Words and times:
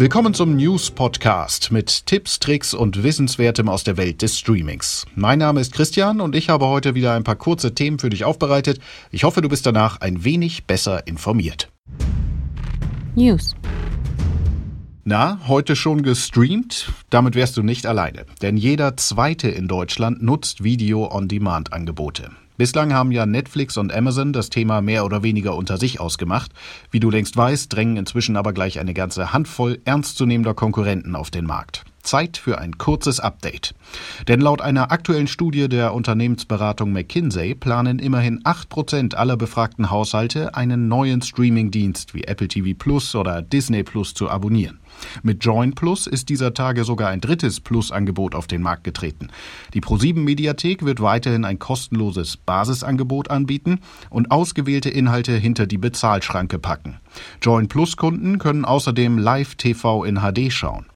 Willkommen 0.00 0.32
zum 0.32 0.54
News 0.54 0.92
Podcast 0.92 1.72
mit 1.72 2.06
Tipps, 2.06 2.38
Tricks 2.38 2.72
und 2.72 3.02
Wissenswertem 3.02 3.68
aus 3.68 3.82
der 3.82 3.96
Welt 3.96 4.22
des 4.22 4.38
Streamings. 4.38 5.04
Mein 5.16 5.40
Name 5.40 5.60
ist 5.60 5.72
Christian 5.72 6.20
und 6.20 6.36
ich 6.36 6.50
habe 6.50 6.68
heute 6.68 6.94
wieder 6.94 7.14
ein 7.14 7.24
paar 7.24 7.34
kurze 7.34 7.74
Themen 7.74 7.98
für 7.98 8.08
dich 8.08 8.24
aufbereitet. 8.24 8.78
Ich 9.10 9.24
hoffe, 9.24 9.40
du 9.42 9.48
bist 9.48 9.66
danach 9.66 10.00
ein 10.00 10.22
wenig 10.22 10.66
besser 10.66 11.08
informiert. 11.08 11.72
News. 13.16 13.56
Na, 15.02 15.40
heute 15.48 15.74
schon 15.74 16.02
gestreamt? 16.02 16.92
Damit 17.10 17.34
wärst 17.34 17.56
du 17.56 17.64
nicht 17.64 17.84
alleine, 17.84 18.24
denn 18.40 18.56
jeder 18.56 18.96
zweite 18.96 19.48
in 19.48 19.66
Deutschland 19.66 20.22
nutzt 20.22 20.62
Video-on-Demand-Angebote. 20.62 22.30
Bislang 22.58 22.92
haben 22.92 23.12
ja 23.12 23.24
Netflix 23.24 23.76
und 23.76 23.94
Amazon 23.94 24.32
das 24.32 24.50
Thema 24.50 24.80
mehr 24.82 25.04
oder 25.04 25.22
weniger 25.22 25.54
unter 25.54 25.78
sich 25.78 26.00
ausgemacht. 26.00 26.50
Wie 26.90 26.98
du 26.98 27.08
längst 27.08 27.36
weißt, 27.36 27.72
drängen 27.72 27.96
inzwischen 27.96 28.36
aber 28.36 28.52
gleich 28.52 28.80
eine 28.80 28.94
ganze 28.94 29.32
Handvoll 29.32 29.78
ernstzunehmender 29.84 30.54
Konkurrenten 30.54 31.14
auf 31.14 31.30
den 31.30 31.46
Markt. 31.46 31.84
Zeit 32.08 32.38
für 32.38 32.58
ein 32.58 32.78
kurzes 32.78 33.20
Update. 33.20 33.74
Denn 34.28 34.40
laut 34.40 34.62
einer 34.62 34.90
aktuellen 34.90 35.26
Studie 35.26 35.68
der 35.68 35.92
Unternehmensberatung 35.92 36.90
McKinsey 36.90 37.54
planen 37.54 37.98
immerhin 37.98 38.42
8% 38.44 39.14
aller 39.14 39.36
befragten 39.36 39.90
Haushalte 39.90 40.54
einen 40.54 40.88
neuen 40.88 41.20
Streamingdienst 41.20 42.14
wie 42.14 42.24
Apple 42.24 42.48
TV 42.48 42.76
Plus 42.78 43.14
oder 43.14 43.42
Disney 43.42 43.82
Plus 43.82 44.14
zu 44.14 44.30
abonnieren. 44.30 44.80
Mit 45.22 45.44
Join 45.44 45.74
Plus 45.74 46.06
ist 46.06 46.30
dieser 46.30 46.54
Tage 46.54 46.84
sogar 46.84 47.10
ein 47.10 47.20
drittes 47.20 47.60
Plus-Angebot 47.60 48.34
auf 48.34 48.46
den 48.46 48.62
Markt 48.62 48.84
getreten. 48.84 49.28
Die 49.74 49.80
Pro7 49.80 50.18
Mediathek 50.18 50.84
wird 50.84 51.00
weiterhin 51.00 51.44
ein 51.44 51.58
kostenloses 51.58 52.36
Basisangebot 52.38 53.30
anbieten 53.30 53.80
und 54.08 54.30
ausgewählte 54.30 54.88
Inhalte 54.88 55.32
hinter 55.32 55.66
die 55.66 55.78
Bezahlschranke 55.78 56.58
packen. 56.58 57.00
Join 57.42 57.68
Plus 57.68 57.96
Kunden 57.96 58.38
können 58.38 58.64
außerdem 58.64 59.18
Live-TV 59.18 60.04
in 60.04 60.20
HD 60.20 60.52
schauen. 60.52 60.86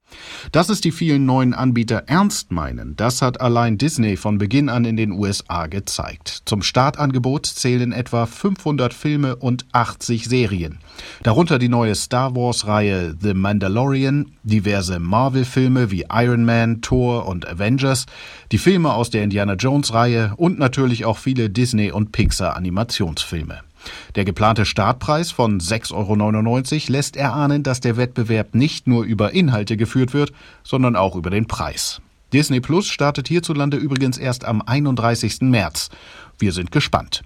Dass 0.50 0.68
es 0.68 0.80
die 0.80 0.92
vielen 0.92 1.26
neuen 1.26 1.54
Anbieter 1.54 2.04
ernst 2.06 2.50
meinen, 2.52 2.96
das 2.96 3.22
hat 3.22 3.40
allein 3.40 3.78
Disney 3.78 4.16
von 4.16 4.38
Beginn 4.38 4.68
an 4.68 4.84
in 4.84 4.96
den 4.96 5.12
USA 5.12 5.66
gezeigt. 5.66 6.42
Zum 6.44 6.62
Startangebot 6.62 7.46
zählen 7.46 7.92
etwa 7.92 8.26
500 8.26 8.92
Filme 8.92 9.36
und 9.36 9.66
80 9.72 10.26
Serien. 10.26 10.78
Darunter 11.22 11.58
die 11.58 11.68
neue 11.68 11.94
Star 11.94 12.34
Wars-Reihe 12.34 13.14
The 13.20 13.34
Mandalorian, 13.34 14.32
diverse 14.42 14.98
Marvel-Filme 14.98 15.90
wie 15.90 16.06
Iron 16.10 16.44
Man, 16.44 16.82
Thor 16.82 17.26
und 17.26 17.48
Avengers, 17.48 18.06
die 18.50 18.58
Filme 18.58 18.92
aus 18.92 19.10
der 19.10 19.24
Indiana 19.24 19.54
Jones-Reihe 19.54 20.34
und 20.36 20.58
natürlich 20.58 21.04
auch 21.04 21.18
viele 21.18 21.50
Disney- 21.50 21.92
und 21.92 22.12
Pixar-Animationsfilme. 22.12 23.60
Der 24.14 24.24
geplante 24.24 24.64
Startpreis 24.64 25.30
von 25.30 25.60
6,99 25.60 25.92
Euro 25.94 26.92
lässt 26.92 27.16
erahnen, 27.16 27.62
dass 27.62 27.80
der 27.80 27.96
Wettbewerb 27.96 28.54
nicht 28.54 28.86
nur 28.86 29.04
über 29.04 29.32
Inhalte 29.32 29.76
geführt 29.76 30.14
wird, 30.14 30.32
sondern 30.62 30.96
auch 30.96 31.16
über 31.16 31.30
den 31.30 31.46
Preis. 31.46 32.00
Disney 32.32 32.60
Plus 32.60 32.88
startet 32.88 33.28
hierzulande 33.28 33.76
übrigens 33.76 34.16
erst 34.16 34.44
am 34.44 34.62
31. 34.62 35.42
März. 35.42 35.90
Wir 36.38 36.52
sind 36.52 36.72
gespannt. 36.72 37.22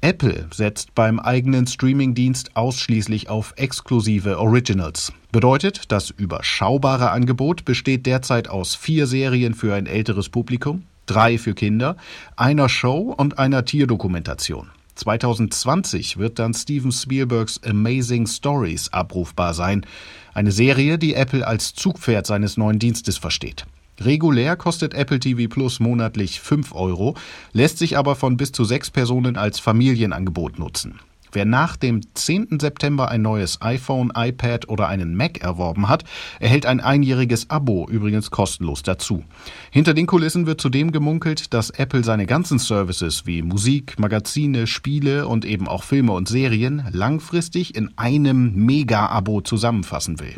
Apple 0.00 0.46
setzt 0.52 0.94
beim 0.94 1.18
eigenen 1.18 1.66
Streamingdienst 1.66 2.56
ausschließlich 2.56 3.28
auf 3.28 3.54
exklusive 3.56 4.38
Originals. 4.38 5.12
Bedeutet, 5.32 5.90
das 5.90 6.10
überschaubare 6.10 7.10
Angebot 7.10 7.64
besteht 7.64 8.06
derzeit 8.06 8.48
aus 8.48 8.74
vier 8.74 9.06
Serien 9.06 9.54
für 9.54 9.74
ein 9.74 9.86
älteres 9.86 10.28
Publikum, 10.28 10.84
drei 11.06 11.38
für 11.38 11.54
Kinder, 11.54 11.96
einer 12.36 12.68
Show 12.68 13.14
und 13.16 13.38
einer 13.38 13.64
Tierdokumentation. 13.64 14.70
2020 14.96 16.16
wird 16.18 16.38
dann 16.38 16.54
Steven 16.54 16.90
Spielbergs 16.90 17.62
Amazing 17.62 18.26
Stories 18.26 18.92
abrufbar 18.92 19.54
sein, 19.54 19.86
eine 20.34 20.52
Serie, 20.52 20.98
die 20.98 21.14
Apple 21.14 21.46
als 21.46 21.74
Zugpferd 21.74 22.26
seines 22.26 22.56
neuen 22.56 22.78
Dienstes 22.78 23.18
versteht. 23.18 23.66
Regulär 24.00 24.56
kostet 24.56 24.94
Apple 24.94 25.20
TV 25.20 25.48
Plus 25.48 25.80
monatlich 25.80 26.40
5 26.40 26.74
Euro, 26.74 27.14
lässt 27.52 27.78
sich 27.78 27.96
aber 27.96 28.14
von 28.14 28.36
bis 28.36 28.52
zu 28.52 28.64
sechs 28.64 28.90
Personen 28.90 29.36
als 29.36 29.58
Familienangebot 29.58 30.58
nutzen. 30.58 31.00
Wer 31.32 31.44
nach 31.44 31.76
dem 31.76 32.00
10. 32.14 32.58
September 32.60 33.08
ein 33.08 33.22
neues 33.22 33.60
iPhone, 33.62 34.12
iPad 34.14 34.68
oder 34.68 34.88
einen 34.88 35.16
Mac 35.16 35.42
erworben 35.42 35.88
hat, 35.88 36.04
erhält 36.40 36.66
ein 36.66 36.80
einjähriges 36.80 37.50
Abo 37.50 37.88
übrigens 37.88 38.30
kostenlos 38.30 38.82
dazu. 38.82 39.24
Hinter 39.70 39.94
den 39.94 40.06
Kulissen 40.06 40.46
wird 40.46 40.60
zudem 40.60 40.92
gemunkelt, 40.92 41.52
dass 41.52 41.70
Apple 41.70 42.04
seine 42.04 42.26
ganzen 42.26 42.58
Services 42.58 43.26
wie 43.26 43.42
Musik, 43.42 43.98
Magazine, 43.98 44.66
Spiele 44.66 45.28
und 45.28 45.44
eben 45.44 45.68
auch 45.68 45.82
Filme 45.82 46.12
und 46.12 46.28
Serien 46.28 46.84
langfristig 46.90 47.74
in 47.74 47.96
einem 47.96 48.54
Mega-Abo 48.54 49.40
zusammenfassen 49.40 50.20
will. 50.20 50.36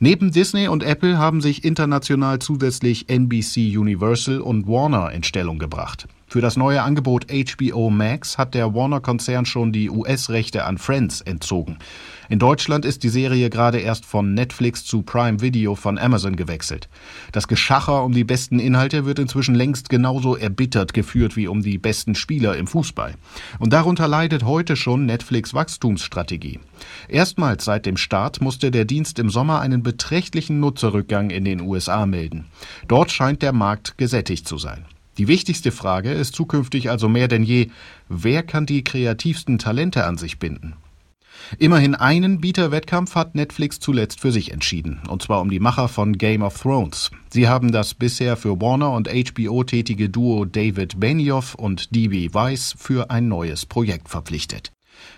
Neben 0.00 0.32
Disney 0.32 0.68
und 0.68 0.82
Apple 0.82 1.18
haben 1.18 1.40
sich 1.40 1.64
international 1.64 2.38
zusätzlich 2.40 3.08
NBC 3.08 3.76
Universal 3.78 4.40
und 4.40 4.66
Warner 4.66 5.12
in 5.12 5.22
Stellung 5.22 5.58
gebracht. 5.58 6.08
Für 6.34 6.40
das 6.40 6.56
neue 6.56 6.82
Angebot 6.82 7.26
HBO 7.30 7.90
Max 7.90 8.38
hat 8.38 8.54
der 8.54 8.74
Warner-Konzern 8.74 9.46
schon 9.46 9.70
die 9.70 9.88
US-Rechte 9.88 10.64
an 10.64 10.78
Friends 10.78 11.20
entzogen. 11.20 11.78
In 12.28 12.40
Deutschland 12.40 12.84
ist 12.84 13.04
die 13.04 13.08
Serie 13.08 13.50
gerade 13.50 13.78
erst 13.78 14.04
von 14.04 14.34
Netflix 14.34 14.84
zu 14.84 15.02
Prime 15.02 15.42
Video 15.42 15.76
von 15.76 15.96
Amazon 15.96 16.34
gewechselt. 16.34 16.88
Das 17.30 17.46
Geschacher 17.46 18.02
um 18.02 18.12
die 18.12 18.24
besten 18.24 18.58
Inhalte 18.58 19.06
wird 19.06 19.20
inzwischen 19.20 19.54
längst 19.54 19.90
genauso 19.90 20.34
erbittert 20.34 20.92
geführt 20.92 21.36
wie 21.36 21.46
um 21.46 21.62
die 21.62 21.78
besten 21.78 22.16
Spieler 22.16 22.56
im 22.56 22.66
Fußball. 22.66 23.14
Und 23.60 23.72
darunter 23.72 24.08
leidet 24.08 24.42
heute 24.42 24.74
schon 24.74 25.06
Netflix 25.06 25.54
Wachstumsstrategie. 25.54 26.58
Erstmals 27.06 27.64
seit 27.64 27.86
dem 27.86 27.96
Start 27.96 28.40
musste 28.40 28.72
der 28.72 28.86
Dienst 28.86 29.20
im 29.20 29.30
Sommer 29.30 29.60
einen 29.60 29.84
beträchtlichen 29.84 30.58
Nutzerrückgang 30.58 31.30
in 31.30 31.44
den 31.44 31.60
USA 31.60 32.06
melden. 32.06 32.46
Dort 32.88 33.12
scheint 33.12 33.40
der 33.40 33.52
Markt 33.52 33.96
gesättigt 33.98 34.48
zu 34.48 34.58
sein. 34.58 34.84
Die 35.18 35.28
wichtigste 35.28 35.70
Frage 35.70 36.10
ist 36.10 36.34
zukünftig 36.34 36.90
also 36.90 37.08
mehr 37.08 37.28
denn 37.28 37.44
je, 37.44 37.68
wer 38.08 38.42
kann 38.42 38.66
die 38.66 38.82
kreativsten 38.82 39.58
Talente 39.58 40.04
an 40.04 40.18
sich 40.18 40.38
binden? 40.38 40.74
Immerhin 41.58 41.94
einen 41.94 42.40
Bieterwettkampf 42.40 43.14
hat 43.14 43.34
Netflix 43.34 43.78
zuletzt 43.78 44.20
für 44.20 44.32
sich 44.32 44.52
entschieden, 44.52 45.00
und 45.08 45.22
zwar 45.22 45.40
um 45.40 45.50
die 45.50 45.60
Macher 45.60 45.88
von 45.88 46.16
Game 46.16 46.42
of 46.42 46.60
Thrones. 46.60 47.10
Sie 47.30 47.48
haben 47.48 47.70
das 47.70 47.94
bisher 47.94 48.36
für 48.36 48.60
Warner 48.60 48.92
und 48.92 49.08
HBO 49.08 49.62
tätige 49.64 50.08
Duo 50.08 50.44
David 50.44 50.98
Benioff 50.98 51.54
und 51.54 51.94
D.B. 51.94 52.30
Weiss 52.32 52.74
für 52.78 53.10
ein 53.10 53.28
neues 53.28 53.66
Projekt 53.66 54.08
verpflichtet. 54.08 54.72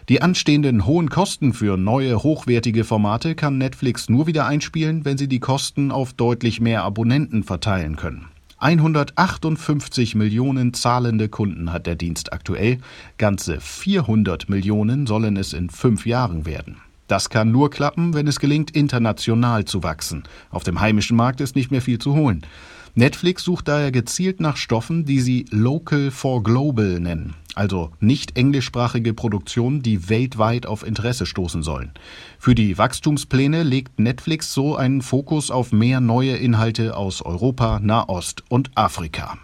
Die 0.08 0.22
anstehenden 0.22 0.86
hohen 0.86 1.10
Kosten 1.10 1.52
für 1.52 1.76
neue 1.76 2.22
hochwertige 2.22 2.84
Formate 2.84 3.34
kann 3.34 3.58
Netflix 3.58 4.08
nur 4.08 4.26
wieder 4.26 4.46
einspielen, 4.46 5.04
wenn 5.04 5.18
sie 5.18 5.28
die 5.28 5.40
Kosten 5.40 5.92
auf 5.92 6.12
deutlich 6.12 6.60
mehr 6.60 6.82
Abonnenten 6.82 7.44
verteilen 7.44 7.96
können. 7.96 8.26
158 8.66 10.16
Millionen 10.16 10.74
zahlende 10.74 11.28
Kunden 11.28 11.72
hat 11.72 11.86
der 11.86 11.94
Dienst 11.94 12.32
aktuell, 12.32 12.78
ganze 13.16 13.60
400 13.60 14.48
Millionen 14.48 15.06
sollen 15.06 15.36
es 15.36 15.52
in 15.52 15.70
fünf 15.70 16.04
Jahren 16.04 16.46
werden. 16.46 16.78
Das 17.06 17.30
kann 17.30 17.52
nur 17.52 17.70
klappen, 17.70 18.12
wenn 18.12 18.26
es 18.26 18.40
gelingt, 18.40 18.72
international 18.72 19.66
zu 19.66 19.84
wachsen. 19.84 20.24
Auf 20.50 20.64
dem 20.64 20.80
heimischen 20.80 21.16
Markt 21.16 21.40
ist 21.40 21.54
nicht 21.54 21.70
mehr 21.70 21.80
viel 21.80 22.00
zu 22.00 22.16
holen. 22.16 22.44
Netflix 22.96 23.44
sucht 23.44 23.68
daher 23.68 23.92
gezielt 23.92 24.40
nach 24.40 24.56
Stoffen, 24.56 25.04
die 25.04 25.20
sie 25.20 25.44
Local 25.50 26.10
for 26.10 26.42
Global 26.42 26.98
nennen 26.98 27.36
also 27.56 27.90
nicht 28.00 28.36
englischsprachige 28.36 29.14
Produktionen, 29.14 29.82
die 29.82 30.08
weltweit 30.08 30.66
auf 30.66 30.86
Interesse 30.86 31.26
stoßen 31.26 31.62
sollen. 31.62 31.92
Für 32.38 32.54
die 32.54 32.78
Wachstumspläne 32.78 33.62
legt 33.62 33.98
Netflix 33.98 34.52
so 34.52 34.76
einen 34.76 35.02
Fokus 35.02 35.50
auf 35.50 35.72
mehr 35.72 36.00
neue 36.00 36.36
Inhalte 36.36 36.96
aus 36.96 37.22
Europa, 37.22 37.80
Nahost 37.80 38.44
und 38.48 38.70
Afrika. 38.74 39.38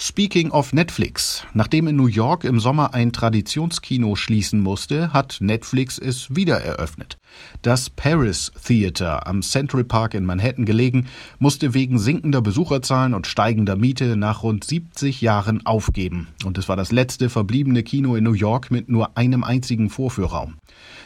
Speaking 0.00 0.52
of 0.52 0.72
Netflix. 0.72 1.44
Nachdem 1.54 1.88
in 1.88 1.96
New 1.96 2.06
York 2.06 2.44
im 2.44 2.60
Sommer 2.60 2.94
ein 2.94 3.12
Traditionskino 3.12 4.14
schließen 4.14 4.60
musste, 4.60 5.12
hat 5.12 5.38
Netflix 5.40 5.98
es 5.98 6.36
wieder 6.36 6.60
eröffnet. 6.60 7.18
Das 7.62 7.90
Paris 7.90 8.52
Theater 8.64 9.26
am 9.26 9.42
Central 9.42 9.82
Park 9.82 10.14
in 10.14 10.24
Manhattan 10.24 10.66
gelegen, 10.66 11.08
musste 11.40 11.74
wegen 11.74 11.98
sinkender 11.98 12.40
Besucherzahlen 12.40 13.12
und 13.12 13.26
steigender 13.26 13.74
Miete 13.74 14.16
nach 14.16 14.44
rund 14.44 14.62
70 14.62 15.20
Jahren 15.20 15.66
aufgeben. 15.66 16.28
Und 16.44 16.58
es 16.58 16.68
war 16.68 16.76
das 16.76 16.92
letzte 16.92 17.28
verbliebene 17.28 17.82
Kino 17.82 18.14
in 18.14 18.22
New 18.22 18.34
York 18.34 18.70
mit 18.70 18.88
nur 18.88 19.18
einem 19.18 19.42
einzigen 19.42 19.90
Vorführraum. 19.90 20.58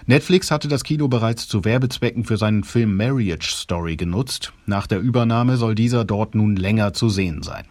Netflix 0.05 0.51
hatte 0.51 0.69
das 0.69 0.85
Kino 0.85 1.09
bereits 1.09 1.49
zu 1.49 1.65
Werbezwecken 1.65 2.25
für 2.25 2.37
seinen 2.37 2.63
Film 2.63 2.95
Marriage 2.99 3.53
Story 3.53 3.97
genutzt. 3.97 4.53
Nach 4.67 4.87
der 4.87 5.01
Übernahme 5.01 5.57
soll 5.57 5.75
dieser 5.75 6.05
dort 6.05 6.35
nun 6.35 6.57
länger 6.57 6.93
zu 6.93 7.09
sehen 7.09 7.43
sein. 7.43 7.65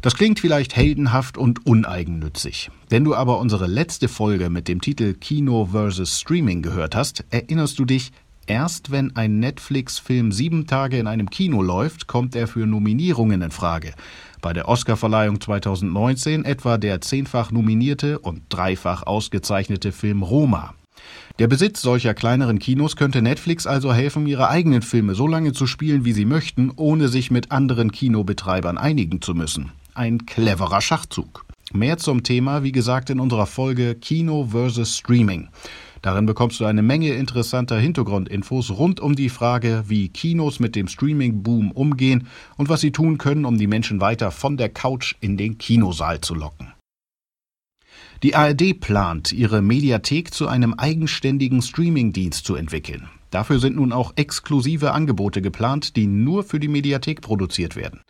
Das 0.00 0.14
klingt 0.14 0.38
vielleicht 0.38 0.76
heldenhaft 0.76 1.36
und 1.36 1.66
uneigennützig. 1.66 2.70
Wenn 2.88 3.02
du 3.02 3.16
aber 3.16 3.40
unsere 3.40 3.66
letzte 3.66 4.06
Folge 4.06 4.48
mit 4.48 4.68
dem 4.68 4.80
Titel 4.80 5.14
Kino 5.14 5.70
vs. 5.72 6.20
Streaming 6.20 6.62
gehört 6.62 6.94
hast, 6.94 7.24
erinnerst 7.30 7.80
du 7.80 7.84
dich, 7.84 8.12
erst 8.46 8.92
wenn 8.92 9.16
ein 9.16 9.40
Netflix-Film 9.40 10.30
sieben 10.30 10.68
Tage 10.68 10.98
in 10.98 11.08
einem 11.08 11.30
Kino 11.30 11.62
läuft, 11.62 12.06
kommt 12.06 12.36
er 12.36 12.46
für 12.46 12.64
Nominierungen 12.64 13.42
in 13.42 13.50
Frage. 13.50 13.92
Bei 14.40 14.52
der 14.52 14.68
Oscarverleihung 14.68 15.40
2019 15.40 16.44
etwa 16.44 16.78
der 16.78 17.00
zehnfach 17.00 17.50
nominierte 17.50 18.20
und 18.20 18.42
dreifach 18.50 19.02
ausgezeichnete 19.02 19.90
Film 19.90 20.22
Roma. 20.22 20.74
Der 21.40 21.48
Besitz 21.48 21.82
solcher 21.82 22.14
kleineren 22.14 22.60
Kinos 22.60 22.94
könnte 22.94 23.20
Netflix 23.20 23.66
also 23.66 23.92
helfen, 23.92 24.26
ihre 24.26 24.48
eigenen 24.48 24.82
Filme 24.82 25.16
so 25.16 25.26
lange 25.26 25.52
zu 25.52 25.66
spielen, 25.66 26.04
wie 26.04 26.12
sie 26.12 26.24
möchten, 26.24 26.70
ohne 26.74 27.08
sich 27.08 27.32
mit 27.32 27.50
anderen 27.50 27.90
Kinobetreibern 27.90 28.78
einigen 28.78 29.22
zu 29.22 29.34
müssen. 29.34 29.72
Ein 29.98 30.26
cleverer 30.26 30.80
Schachzug. 30.80 31.44
Mehr 31.72 31.98
zum 31.98 32.22
Thema, 32.22 32.62
wie 32.62 32.70
gesagt, 32.70 33.10
in 33.10 33.18
unserer 33.18 33.46
Folge 33.46 33.96
Kino 33.96 34.46
vs. 34.52 34.96
Streaming. 34.96 35.48
Darin 36.02 36.24
bekommst 36.24 36.60
du 36.60 36.66
eine 36.66 36.82
Menge 36.82 37.14
interessanter 37.14 37.80
Hintergrundinfos 37.80 38.70
rund 38.70 39.00
um 39.00 39.16
die 39.16 39.28
Frage, 39.28 39.82
wie 39.88 40.08
Kinos 40.08 40.60
mit 40.60 40.76
dem 40.76 40.86
Streaming-Boom 40.86 41.72
umgehen 41.72 42.28
und 42.56 42.68
was 42.68 42.80
sie 42.80 42.92
tun 42.92 43.18
können, 43.18 43.44
um 43.44 43.58
die 43.58 43.66
Menschen 43.66 44.00
weiter 44.00 44.30
von 44.30 44.56
der 44.56 44.68
Couch 44.68 45.16
in 45.20 45.36
den 45.36 45.58
Kinosaal 45.58 46.20
zu 46.20 46.36
locken. 46.36 46.72
Die 48.22 48.36
ARD 48.36 48.78
plant, 48.78 49.32
ihre 49.32 49.62
Mediathek 49.62 50.32
zu 50.32 50.46
einem 50.46 50.74
eigenständigen 50.74 51.60
Streamingdienst 51.60 52.46
zu 52.46 52.54
entwickeln. 52.54 53.08
Dafür 53.30 53.58
sind 53.58 53.74
nun 53.74 53.92
auch 53.92 54.12
exklusive 54.14 54.92
Angebote 54.92 55.42
geplant, 55.42 55.96
die 55.96 56.06
nur 56.06 56.44
für 56.44 56.60
die 56.60 56.68
Mediathek 56.68 57.20
produziert 57.20 57.74
werden. 57.74 58.02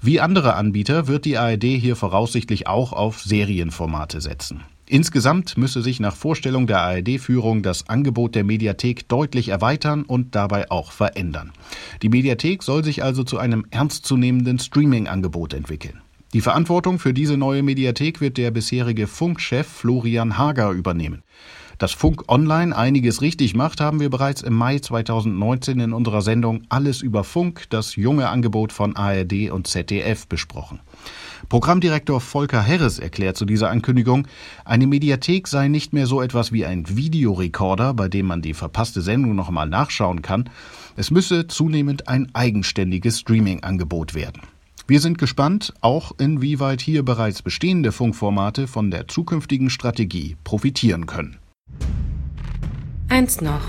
Wie 0.00 0.20
andere 0.20 0.54
Anbieter 0.54 1.06
wird 1.06 1.24
die 1.24 1.38
ARD 1.38 1.64
hier 1.64 1.96
voraussichtlich 1.96 2.66
auch 2.66 2.92
auf 2.92 3.20
Serienformate 3.22 4.20
setzen. 4.20 4.60
Insgesamt 4.86 5.56
müsse 5.56 5.80
sich 5.80 5.98
nach 5.98 6.14
Vorstellung 6.14 6.66
der 6.66 6.80
ARD-Führung 6.82 7.62
das 7.62 7.88
Angebot 7.88 8.34
der 8.34 8.44
Mediathek 8.44 9.08
deutlich 9.08 9.48
erweitern 9.48 10.02
und 10.02 10.34
dabei 10.34 10.70
auch 10.70 10.92
verändern. 10.92 11.52
Die 12.02 12.10
Mediathek 12.10 12.62
soll 12.62 12.84
sich 12.84 13.02
also 13.02 13.24
zu 13.24 13.38
einem 13.38 13.64
ernstzunehmenden 13.70 14.58
Streaming-Angebot 14.58 15.54
entwickeln. 15.54 16.02
Die 16.34 16.42
Verantwortung 16.42 16.98
für 16.98 17.14
diese 17.14 17.38
neue 17.38 17.62
Mediathek 17.62 18.20
wird 18.20 18.36
der 18.36 18.50
bisherige 18.50 19.06
Funkchef 19.06 19.66
Florian 19.66 20.36
Hager 20.36 20.72
übernehmen. 20.72 21.22
Dass 21.78 21.92
Funk 21.92 22.24
Online 22.28 22.76
einiges 22.76 23.20
richtig 23.20 23.54
macht, 23.54 23.80
haben 23.80 24.00
wir 24.00 24.08
bereits 24.08 24.42
im 24.42 24.54
Mai 24.54 24.78
2019 24.78 25.80
in 25.80 25.92
unserer 25.92 26.22
Sendung 26.22 26.62
Alles 26.68 27.02
über 27.02 27.24
Funk, 27.24 27.64
das 27.70 27.96
junge 27.96 28.28
Angebot 28.28 28.72
von 28.72 28.94
ARD 28.94 29.50
und 29.50 29.66
ZDF 29.66 30.26
besprochen. 30.28 30.80
Programmdirektor 31.48 32.20
Volker 32.20 32.62
Herres 32.62 32.98
erklärt 32.98 33.36
zu 33.36 33.44
dieser 33.44 33.70
Ankündigung, 33.70 34.26
eine 34.64 34.86
Mediathek 34.86 35.48
sei 35.48 35.68
nicht 35.68 35.92
mehr 35.92 36.06
so 36.06 36.22
etwas 36.22 36.52
wie 36.52 36.64
ein 36.64 36.96
Videorekorder, 36.96 37.92
bei 37.92 38.08
dem 38.08 38.26
man 38.26 38.40
die 38.40 38.54
verpasste 38.54 39.02
Sendung 39.02 39.34
nochmal 39.34 39.68
nachschauen 39.68 40.22
kann. 40.22 40.48
Es 40.96 41.10
müsse 41.10 41.48
zunehmend 41.48 42.08
ein 42.08 42.30
eigenständiges 42.34 43.20
Streaming-Angebot 43.20 44.14
werden. 44.14 44.42
Wir 44.86 45.00
sind 45.00 45.18
gespannt, 45.18 45.72
auch 45.80 46.12
inwieweit 46.18 46.80
hier 46.80 47.02
bereits 47.04 47.42
bestehende 47.42 47.90
Funkformate 47.90 48.66
von 48.66 48.90
der 48.90 49.08
zukünftigen 49.08 49.70
Strategie 49.70 50.36
profitieren 50.44 51.06
können. 51.06 51.38
Eins 53.14 53.40
noch. 53.40 53.60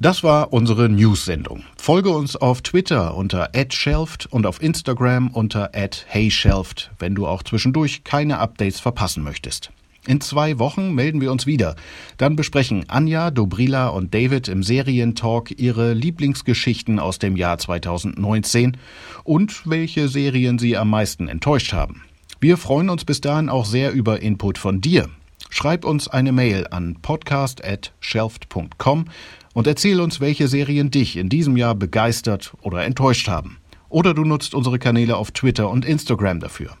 Das 0.00 0.22
war 0.22 0.52
unsere 0.52 0.90
News-Sendung. 0.90 1.62
Folge 1.78 2.10
uns 2.10 2.36
auf 2.36 2.60
Twitter 2.60 3.16
unter 3.16 3.48
@shelft 3.70 4.26
und 4.26 4.44
auf 4.44 4.62
Instagram 4.62 5.28
unter 5.28 5.70
@heyshelft, 5.72 6.90
wenn 6.98 7.14
du 7.14 7.26
auch 7.26 7.42
zwischendurch 7.42 8.04
keine 8.04 8.38
Updates 8.38 8.80
verpassen 8.80 9.22
möchtest. 9.22 9.70
In 10.06 10.20
zwei 10.20 10.58
Wochen 10.58 10.92
melden 10.92 11.22
wir 11.22 11.32
uns 11.32 11.46
wieder. 11.46 11.74
Dann 12.18 12.36
besprechen 12.36 12.84
Anja, 12.88 13.30
Dobrila 13.30 13.88
und 13.88 14.12
David 14.12 14.48
im 14.48 14.62
Serientalk 14.62 15.58
ihre 15.58 15.94
Lieblingsgeschichten 15.94 16.98
aus 16.98 17.18
dem 17.18 17.34
Jahr 17.34 17.56
2019 17.56 18.76
und 19.24 19.62
welche 19.70 20.08
Serien 20.08 20.58
sie 20.58 20.76
am 20.76 20.90
meisten 20.90 21.28
enttäuscht 21.28 21.72
haben. 21.72 22.02
Wir 22.40 22.58
freuen 22.58 22.90
uns 22.90 23.06
bis 23.06 23.22
dahin 23.22 23.48
auch 23.48 23.64
sehr 23.64 23.94
über 23.94 24.20
Input 24.20 24.58
von 24.58 24.82
dir. 24.82 25.08
Schreib 25.50 25.84
uns 25.84 26.08
eine 26.08 26.32
Mail 26.32 26.66
an 26.70 26.96
podcast@shelft.com 27.02 29.06
und 29.54 29.66
erzähl 29.66 30.00
uns, 30.00 30.20
welche 30.20 30.48
Serien 30.48 30.90
dich 30.90 31.16
in 31.16 31.28
diesem 31.28 31.56
Jahr 31.56 31.74
begeistert 31.74 32.52
oder 32.60 32.84
enttäuscht 32.84 33.28
haben. 33.28 33.58
Oder 33.88 34.14
du 34.14 34.24
nutzt 34.24 34.54
unsere 34.54 34.78
Kanäle 34.78 35.16
auf 35.16 35.30
Twitter 35.30 35.70
und 35.70 35.84
Instagram 35.84 36.40
dafür. 36.40 36.76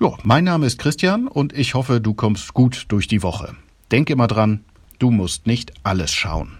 Ja, 0.00 0.12
mein 0.24 0.44
Name 0.44 0.66
ist 0.66 0.78
Christian 0.78 1.28
und 1.28 1.52
ich 1.52 1.74
hoffe, 1.74 2.00
du 2.00 2.14
kommst 2.14 2.54
gut 2.54 2.86
durch 2.88 3.06
die 3.06 3.22
Woche. 3.22 3.54
Denk 3.90 4.10
immer 4.10 4.26
dran, 4.26 4.64
du 4.98 5.10
musst 5.10 5.46
nicht 5.46 5.72
alles 5.84 6.12
schauen. 6.12 6.58